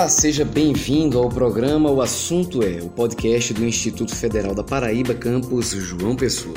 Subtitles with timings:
[0.00, 5.12] Olá, seja bem-vindo ao programa O Assunto é, o podcast do Instituto Federal da Paraíba,
[5.12, 6.54] campus João Pessoa.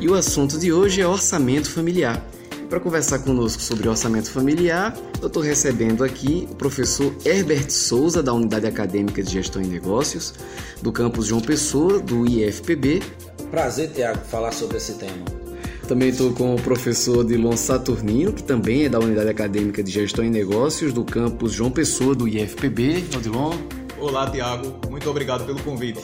[0.00, 2.26] E o assunto de hoje é orçamento familiar.
[2.70, 8.32] Para conversar conosco sobre orçamento familiar, eu estou recebendo aqui o professor Herbert Souza, da
[8.32, 10.32] Unidade Acadêmica de Gestão e Negócios,
[10.80, 13.02] do campus João Pessoa, do IFPB.
[13.50, 15.45] Prazer, Tiago, falar sobre esse tema.
[15.88, 20.24] Também estou com o professor Dilon Saturnino, que também é da Unidade Acadêmica de Gestão
[20.24, 23.04] e Negócios do campus João Pessoa, do IFPB.
[23.16, 23.56] Odilon.
[23.96, 24.80] Olá, Tiago.
[24.90, 26.00] Muito obrigado pelo convite.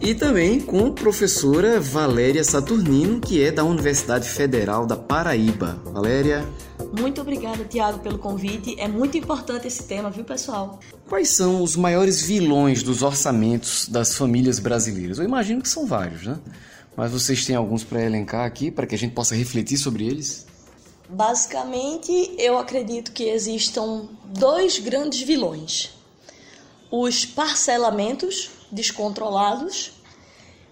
[0.00, 5.80] E também com a professora Valéria Saturnino, que é da Universidade Federal da Paraíba.
[5.84, 6.44] Valéria.
[6.98, 8.74] Muito obrigada, Tiago, pelo convite.
[8.80, 10.80] É muito importante esse tema, viu, pessoal?
[11.08, 15.20] Quais são os maiores vilões dos orçamentos das famílias brasileiras?
[15.20, 16.36] Eu imagino que são vários, né?
[16.96, 20.46] Mas vocês têm alguns para elencar aqui para que a gente possa refletir sobre eles?
[21.08, 25.90] Basicamente, eu acredito que existam dois grandes vilões:
[26.90, 29.92] os parcelamentos descontrolados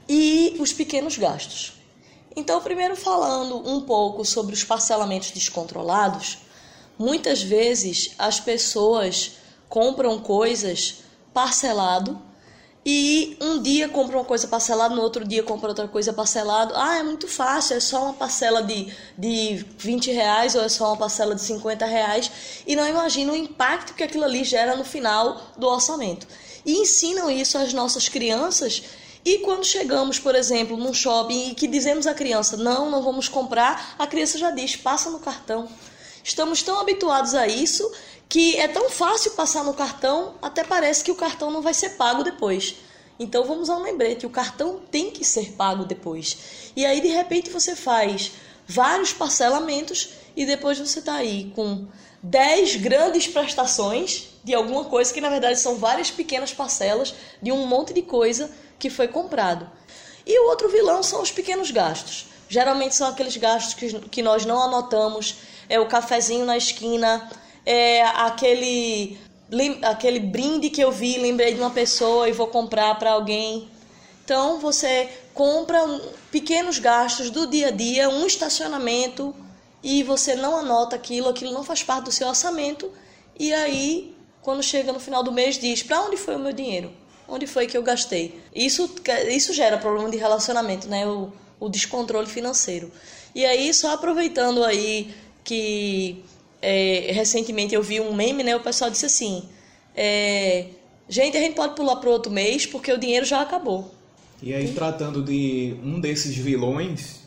[0.09, 1.75] e os pequenos gastos.
[2.35, 6.39] Então, primeiro falando um pouco sobre os parcelamentos descontrolados,
[6.99, 9.33] muitas vezes as pessoas
[9.69, 12.21] compram coisas parcelado
[12.85, 16.73] e um dia compra uma coisa parcelada, no outro dia compra outra coisa parcelado.
[16.75, 20.89] Ah, é muito fácil, é só uma parcela de, de 20 reais ou é só
[20.89, 22.31] uma parcela de 50 reais.
[22.67, 26.27] E não imagina o impacto que aquilo ali gera no final do orçamento.
[26.65, 28.83] E ensinam isso às nossas crianças.
[29.23, 33.29] E quando chegamos, por exemplo, num shopping e que dizemos à criança, não, não vamos
[33.29, 35.69] comprar, a criança já diz, passa no cartão.
[36.25, 37.91] Estamos tão habituados a isso
[38.31, 41.91] que é tão fácil passar no cartão, até parece que o cartão não vai ser
[41.91, 42.77] pago depois.
[43.19, 46.39] Então vamos a um lembrete, o cartão tem que ser pago depois.
[46.77, 48.31] E aí de repente você faz
[48.65, 51.89] vários parcelamentos e depois você está aí com
[52.23, 57.67] 10 grandes prestações de alguma coisa que na verdade são várias pequenas parcelas de um
[57.67, 58.49] monte de coisa
[58.79, 59.69] que foi comprado.
[60.25, 62.27] E o outro vilão são os pequenos gastos.
[62.49, 65.35] Geralmente são aqueles gastos que, que nós não anotamos,
[65.69, 67.29] é o cafezinho na esquina,
[67.65, 69.19] é, aquele,
[69.83, 73.69] aquele brinde que eu vi, lembrei de uma pessoa e vou comprar para alguém.
[74.25, 75.79] Então você compra
[76.31, 79.35] pequenos gastos do dia a dia, um estacionamento
[79.83, 82.93] e você não anota aquilo, aquilo não faz parte do seu orçamento
[83.39, 86.93] e aí quando chega no final do mês diz para onde foi o meu dinheiro,
[87.29, 88.41] onde foi que eu gastei.
[88.55, 88.91] Isso
[89.29, 91.07] isso gera problema de relacionamento, né?
[91.07, 92.91] O, o descontrole financeiro.
[93.35, 96.23] E aí só aproveitando aí que
[96.63, 98.55] é, recentemente eu vi um meme, né?
[98.57, 99.45] O pessoal disse assim:
[99.95, 100.67] é,
[101.09, 103.93] gente, a gente pode pular para outro mês porque o dinheiro já acabou.
[104.43, 107.21] E aí, tratando de um desses vilões,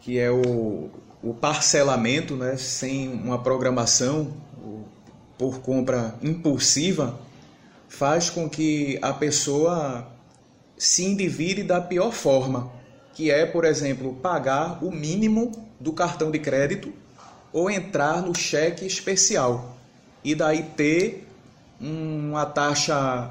[0.00, 0.90] que é o,
[1.22, 2.56] o parcelamento, né?
[2.56, 4.32] Sem uma programação
[5.38, 7.18] por compra impulsiva,
[7.88, 10.10] faz com que a pessoa
[10.76, 12.70] se endivide da pior forma,
[13.14, 16.92] que é, por exemplo, pagar o mínimo do cartão de crédito
[17.52, 19.76] ou entrar no cheque especial
[20.24, 21.26] e daí ter
[21.80, 23.30] uma taxa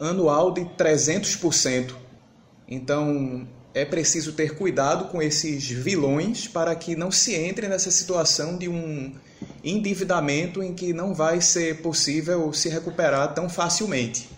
[0.00, 1.94] anual de 300%.
[2.68, 8.56] Então é preciso ter cuidado com esses vilões para que não se entre nessa situação
[8.56, 9.14] de um
[9.62, 14.30] endividamento em que não vai ser possível se recuperar tão facilmente.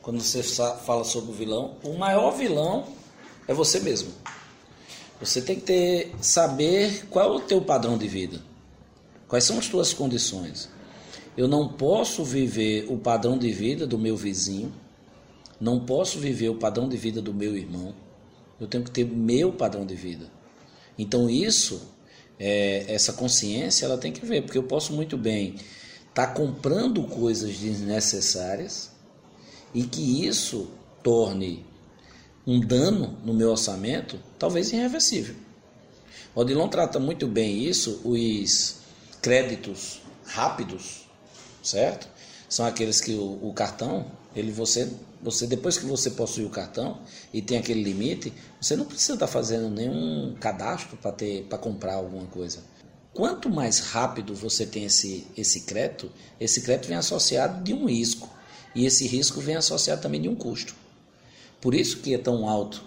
[0.00, 2.86] Quando você fala sobre o vilão, o maior vilão
[3.48, 4.12] é você mesmo.
[5.18, 8.53] Você tem que ter saber qual é o teu padrão de vida.
[9.34, 10.68] Quais são as tuas condições?
[11.36, 14.72] Eu não posso viver o padrão de vida do meu vizinho,
[15.60, 17.92] não posso viver o padrão de vida do meu irmão,
[18.60, 20.30] eu tenho que ter meu padrão de vida.
[20.96, 21.82] Então isso,
[22.38, 25.56] é, essa consciência, ela tem que ver, porque eu posso muito bem
[26.10, 28.92] estar tá comprando coisas desnecessárias
[29.74, 30.70] e que isso
[31.02, 31.66] torne
[32.46, 35.34] um dano no meu orçamento, talvez irreversível.
[36.36, 38.83] Odilon trata muito bem isso, os
[39.24, 41.06] créditos rápidos,
[41.62, 42.06] certo?
[42.46, 44.04] São aqueles que o, o, cartão,
[44.36, 44.92] ele você,
[45.22, 47.00] você depois que você possui o cartão
[47.32, 51.94] e tem aquele limite, você não precisa estar fazendo nenhum cadastro para ter para comprar
[51.94, 52.58] alguma coisa.
[53.14, 58.28] Quanto mais rápido você tem esse esse crédito, esse crédito vem associado de um risco
[58.74, 60.74] e esse risco vem associado também de um custo.
[61.62, 62.84] Por isso que é tão alto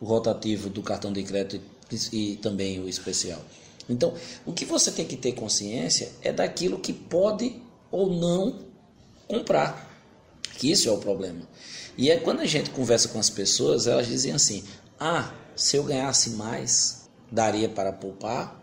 [0.00, 1.60] o rotativo do cartão de crédito
[1.92, 3.44] e, e também o especial.
[3.88, 4.14] Então,
[4.46, 7.60] o que você tem que ter consciência é daquilo que pode
[7.90, 8.60] ou não
[9.28, 9.90] comprar.
[10.58, 11.48] Que isso é o problema.
[11.96, 14.64] E é quando a gente conversa com as pessoas, elas dizem assim:
[14.98, 18.62] "Ah, se eu ganhasse mais, daria para poupar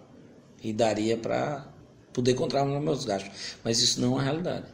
[0.63, 1.67] e daria para
[2.13, 3.31] poder controlar meus gastos".
[3.63, 4.65] Mas isso não é a realidade.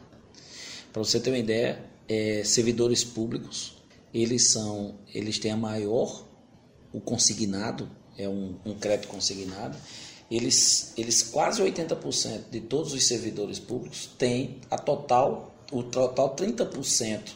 [0.92, 3.76] Para você ter uma ideia, é, servidores públicos,
[4.12, 6.24] eles são, eles têm a maior,
[6.92, 9.76] o consignado, é um, um crédito consignado,
[10.30, 17.30] eles, eles quase 80% de todos os servidores públicos têm a total, o total 30%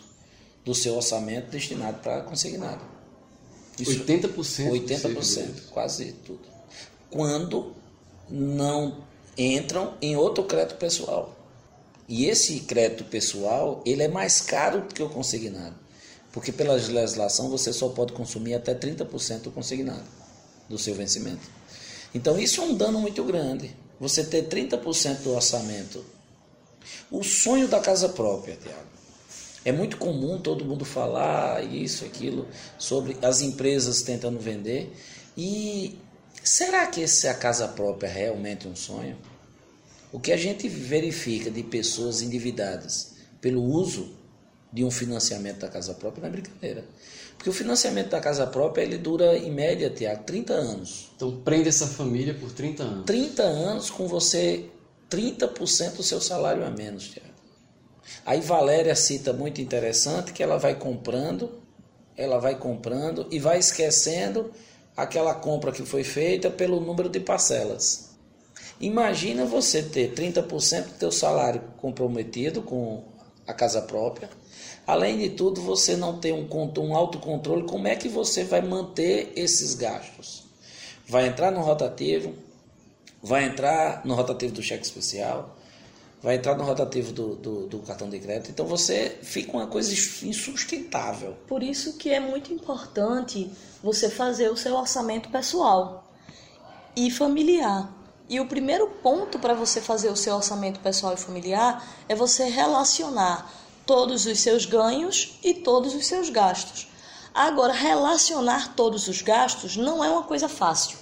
[0.65, 2.85] do seu orçamento destinado para consignado.
[3.79, 4.71] Isso, 80%?
[4.71, 6.43] 80%, quase tudo.
[7.11, 7.75] Quando
[8.29, 9.05] não
[9.37, 11.37] entram em outro crédito pessoal.
[12.09, 15.77] E esse crédito pessoal, ele é mais caro do que o consignado.
[16.31, 20.05] Porque pela legislação você só pode consumir até 30% do consignado,
[20.69, 21.41] do seu vencimento.
[22.14, 23.75] Então isso é um dano muito grande.
[23.99, 26.05] Você ter 30% do orçamento.
[27.11, 28.93] O sonho da casa própria, Tiago.
[29.64, 32.49] É muito comum todo mundo falar isso, aquilo,
[32.79, 34.93] sobre as empresas tentando vender.
[35.37, 35.97] E
[36.43, 39.17] será que essa é casa própria é realmente um sonho?
[40.11, 44.15] O que a gente verifica de pessoas endividadas pelo uso
[44.73, 46.85] de um financiamento da casa própria não é brincadeira.
[47.43, 51.11] Porque o financiamento da casa própria ele dura, em média, Tiago, 30 anos.
[51.17, 53.05] Então prende essa família por 30 anos.
[53.05, 54.67] 30 anos com você
[55.11, 57.33] 30% do seu salário a menos, Tiago.
[58.25, 61.61] Aí Valéria cita muito interessante que ela vai comprando,
[62.17, 64.53] ela vai comprando e vai esquecendo
[64.97, 68.12] aquela compra que foi feita pelo número de parcelas.
[68.81, 73.03] Imagina você ter 30% do teu salário comprometido com
[73.47, 74.29] a casa própria.
[74.87, 76.49] Além de tudo, você não tem um,
[76.81, 77.65] um autocontrole.
[77.65, 80.44] Como é que você vai manter esses gastos?
[81.06, 82.35] Vai entrar no rotativo,
[83.23, 85.56] vai entrar no rotativo do cheque especial,
[86.23, 88.50] vai entrar no rotativo do, do, do, cartão de crédito.
[88.50, 91.37] Então você fica uma coisa insustentável.
[91.47, 93.50] Por isso que é muito importante
[93.83, 96.09] você fazer o seu orçamento pessoal
[96.97, 98.02] e familiar.
[98.29, 102.45] E o primeiro ponto para você fazer o seu orçamento pessoal e familiar é você
[102.45, 103.51] relacionar
[103.85, 106.89] todos os seus ganhos e todos os seus gastos.
[107.35, 110.99] Agora, relacionar todos os gastos não é uma coisa fácil,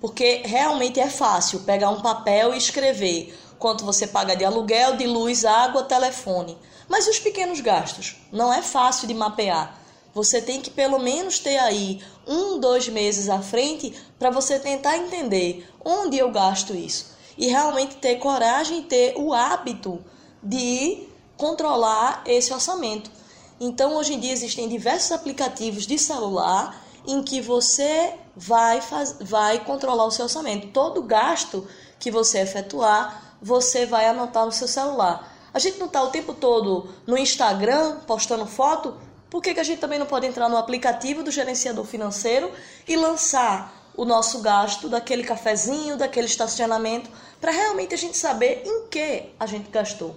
[0.00, 5.06] porque realmente é fácil pegar um papel e escrever quanto você paga de aluguel, de
[5.06, 6.58] luz, água, telefone.
[6.88, 8.16] Mas os pequenos gastos?
[8.32, 9.81] Não é fácil de mapear.
[10.14, 14.98] Você tem que pelo menos ter aí um, dois meses à frente para você tentar
[14.98, 17.12] entender onde eu gasto isso.
[17.36, 20.04] E realmente ter coragem e ter o hábito
[20.42, 23.10] de controlar esse orçamento.
[23.58, 29.64] Então, hoje em dia existem diversos aplicativos de celular em que você vai, faz, vai
[29.64, 30.68] controlar o seu orçamento.
[30.68, 31.66] Todo gasto
[31.98, 35.32] que você efetuar, você vai anotar no seu celular.
[35.54, 38.96] A gente não está o tempo todo no Instagram postando foto,
[39.32, 42.50] por que, que a gente também não pode entrar no aplicativo do gerenciador financeiro
[42.86, 47.08] e lançar o nosso gasto daquele cafezinho, daquele estacionamento,
[47.40, 50.14] para realmente a gente saber em que a gente gastou?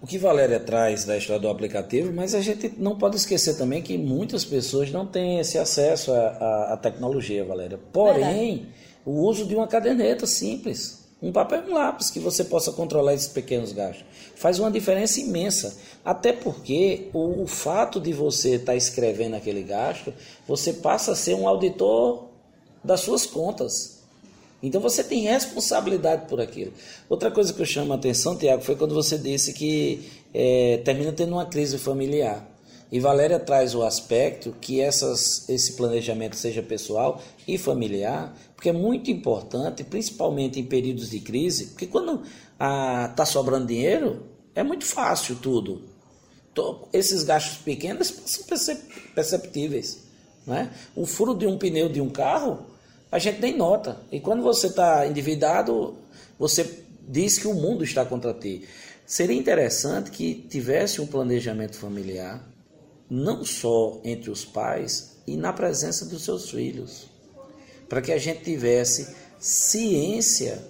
[0.00, 3.82] O que Valéria traz da história do aplicativo, mas a gente não pode esquecer também
[3.82, 7.78] que muitas pessoas não têm esse acesso à, à tecnologia, Valéria.
[7.92, 8.74] Porém, Verdade.
[9.04, 13.14] o uso de uma caderneta simples um papel e um lápis que você possa controlar
[13.14, 14.04] esses pequenos gastos.
[14.36, 15.74] Faz uma diferença imensa.
[16.04, 20.12] Até porque o, o fato de você estar tá escrevendo aquele gasto,
[20.46, 22.26] você passa a ser um auditor
[22.84, 24.02] das suas contas.
[24.62, 26.74] Então você tem responsabilidade por aquilo.
[27.08, 31.10] Outra coisa que eu chamo a atenção, Tiago, foi quando você disse que é, termina
[31.10, 32.46] tendo uma crise familiar.
[32.90, 38.72] E Valéria traz o aspecto que essas, esse planejamento seja pessoal e familiar, porque é
[38.72, 42.22] muito importante, principalmente em períodos de crise, porque quando
[42.54, 44.22] está sobrando dinheiro,
[44.54, 45.82] é muito fácil tudo.
[46.92, 48.44] Esses gastos pequenos são
[49.14, 50.04] perceptíveis.
[50.46, 50.70] Né?
[50.94, 52.66] O furo de um pneu de um carro,
[53.10, 54.00] a gente nem nota.
[54.12, 55.96] E quando você está endividado,
[56.38, 58.66] você diz que o mundo está contra ti.
[59.06, 62.42] Seria interessante que tivesse um planejamento familiar,
[63.14, 67.06] não só entre os pais e na presença dos seus filhos,
[67.88, 70.60] para que a gente tivesse ciência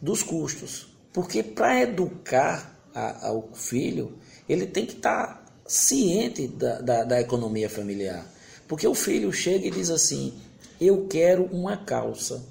[0.00, 0.86] dos custos.
[1.12, 4.16] Porque para educar a, ao filho,
[4.48, 8.24] ele tem que estar tá ciente da, da, da economia familiar.
[8.68, 10.34] Porque o filho chega e diz assim:
[10.80, 12.44] Eu quero uma calça.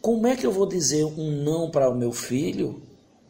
[0.00, 2.82] Como é que eu vou dizer um não para o meu filho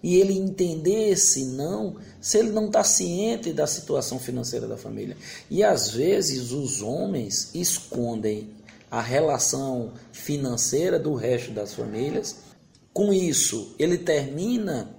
[0.03, 5.17] e ele entender esse não se ele não está ciente da situação financeira da família.
[5.51, 8.51] E às vezes os homens escondem
[8.91, 12.37] a relação financeira do resto das famílias.
[12.93, 14.95] Com isso, ele termina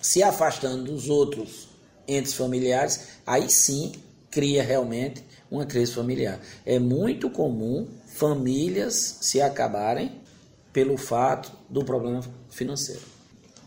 [0.00, 1.68] se afastando dos outros
[2.08, 3.92] entes familiares, aí sim
[4.30, 6.40] cria realmente uma crise familiar.
[6.64, 10.20] É muito comum famílias se acabarem
[10.72, 13.19] pelo fato do problema financeiro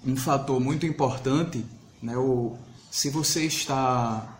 [0.05, 1.63] um fator muito importante,
[2.01, 2.53] né, o,
[2.91, 4.39] se você está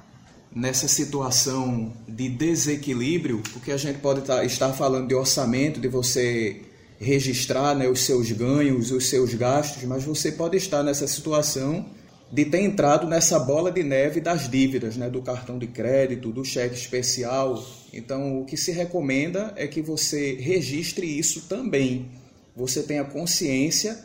[0.55, 6.61] nessa situação de desequilíbrio, porque a gente pode tá, estar falando de orçamento, de você
[6.99, 11.85] registrar né, os seus ganhos, os seus gastos, mas você pode estar nessa situação
[12.31, 16.43] de ter entrado nessa bola de neve das dívidas, né, do cartão de crédito, do
[16.43, 17.63] cheque especial.
[17.91, 22.09] Então, o que se recomenda é que você registre isso também.
[22.55, 23.97] Você tenha consciência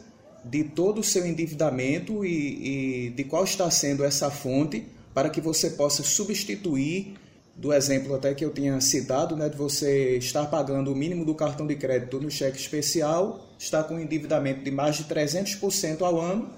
[0.44, 5.40] de todo o seu endividamento e, e de qual está sendo essa fonte para que
[5.40, 7.14] você possa substituir
[7.56, 11.34] do exemplo até que eu tinha citado, né, de você estar pagando o mínimo do
[11.34, 16.20] cartão de crédito no cheque especial, está com um endividamento de mais de 300% ao
[16.20, 16.48] ano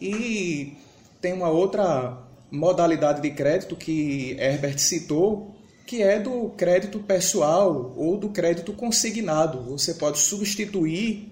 [0.00, 0.72] e
[1.20, 2.18] tem uma outra
[2.50, 5.54] modalidade de crédito que Herbert citou,
[5.86, 9.60] que é do crédito pessoal ou do crédito consignado.
[9.64, 11.31] Você pode substituir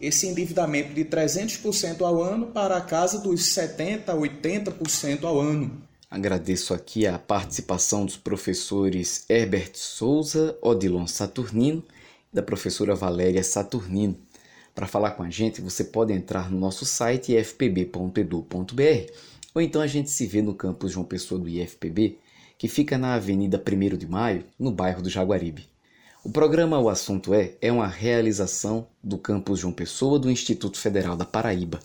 [0.00, 5.82] esse endividamento de 300% ao ano para a casa dos 70%, 80% ao ano.
[6.10, 11.84] Agradeço aqui a participação dos professores Herbert Souza, Odilon Saturnino
[12.32, 14.16] e da professora Valéria Saturnino.
[14.74, 19.12] Para falar com a gente, você pode entrar no nosso site ifpb.edu.br
[19.54, 22.18] ou então a gente se vê no campus João Pessoa do IFPB,
[22.56, 25.68] que fica na Avenida 1 de Maio, no bairro do Jaguaribe.
[26.28, 31.16] O programa O Assunto É é uma realização do campus João Pessoa do Instituto Federal
[31.16, 31.80] da Paraíba.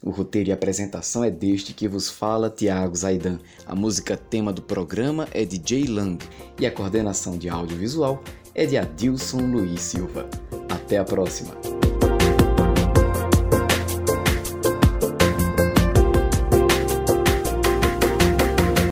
[0.00, 3.40] O roteiro e apresentação é deste que vos fala Tiago Zaidan.
[3.66, 6.24] A música tema do programa é de Jay Lang
[6.60, 8.22] e a coordenação de audiovisual
[8.54, 10.30] é de Adilson Luiz Silva.
[10.68, 11.77] Até a próxima!